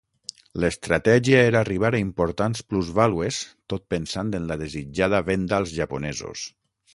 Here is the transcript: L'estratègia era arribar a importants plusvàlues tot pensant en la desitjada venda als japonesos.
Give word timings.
L'estratègia 0.63 1.41
era 1.49 1.59
arribar 1.65 1.91
a 1.97 1.99
importants 2.03 2.63
plusvàlues 2.71 3.37
tot 3.75 3.85
pensant 3.95 4.33
en 4.39 4.49
la 4.53 4.59
desitjada 4.63 5.21
venda 5.29 5.61
als 5.61 5.77
japonesos. 5.83 6.49